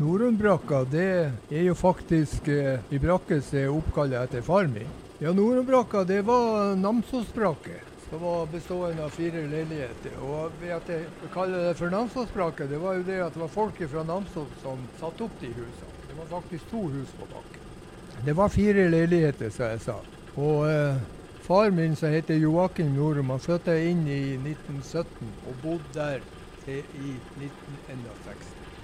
[0.00, 4.90] Nordenbrakka det er jo faktisk eh, ei brakke som er oppkalt etter far min.
[5.24, 7.78] Ja, Nordenbrakka det var Namsosbrakke.
[8.10, 10.18] Som var bestående av fire leiligheter.
[10.20, 13.54] Og ved at jeg kaller det for Namsosbrakke, det var jo det at det var
[13.54, 15.96] folk fra Namsos som satte opp de husene.
[16.10, 17.64] Det var faktisk to hus på bakken.
[18.28, 19.96] Det var fire leiligheter, som jeg sa.
[20.36, 21.00] Og eh,
[21.48, 25.08] far min, som heter Joakim Norum, han flytta inn i 1917
[25.48, 26.32] og bodde der
[26.68, 28.75] til i 1961.